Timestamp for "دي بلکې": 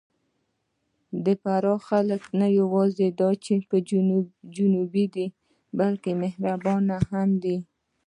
5.15-6.11